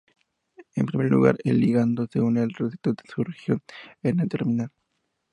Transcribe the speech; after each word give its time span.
En 0.73 0.87
primer 0.87 1.11
lugar, 1.11 1.37
el 1.43 1.59
ligando 1.59 2.07
se 2.11 2.19
une 2.21 2.39
al 2.41 2.49
receptor 2.55 2.95
en 3.05 3.11
su 3.11 3.23
región 3.23 3.63
N-terminal. 4.01 4.71